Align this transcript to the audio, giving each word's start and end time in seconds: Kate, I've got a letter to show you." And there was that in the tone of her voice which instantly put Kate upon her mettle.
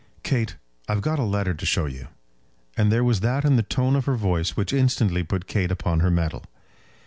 Kate, 0.23 0.55
I've 0.87 1.01
got 1.03 1.19
a 1.19 1.23
letter 1.23 1.53
to 1.53 1.63
show 1.63 1.85
you." 1.85 2.07
And 2.75 2.91
there 2.91 3.03
was 3.03 3.19
that 3.19 3.45
in 3.45 3.55
the 3.55 3.61
tone 3.61 3.95
of 3.95 4.05
her 4.05 4.15
voice 4.15 4.57
which 4.57 4.73
instantly 4.73 5.21
put 5.23 5.45
Kate 5.45 5.69
upon 5.71 5.99
her 5.99 6.09
mettle. 6.09 6.43